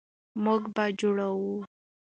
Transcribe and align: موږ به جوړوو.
موږ 0.43 0.63
به 0.75 0.85
جوړوو. 0.99 1.55